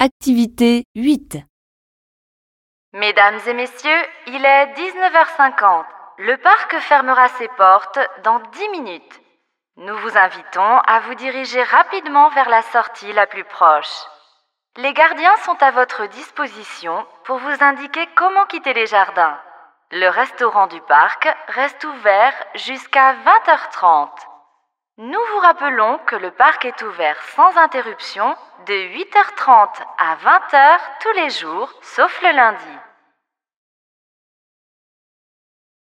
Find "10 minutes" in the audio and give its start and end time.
8.38-9.20